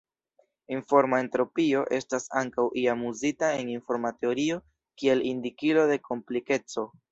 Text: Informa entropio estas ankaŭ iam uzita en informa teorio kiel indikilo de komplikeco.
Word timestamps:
Informa 0.75 1.19
entropio 1.23 1.83
estas 1.97 2.25
ankaŭ 2.41 2.65
iam 2.85 3.05
uzita 3.11 3.51
en 3.59 3.71
informa 3.75 4.13
teorio 4.23 4.59
kiel 5.03 5.25
indikilo 5.35 5.87
de 5.95 6.03
komplikeco. 6.11 6.91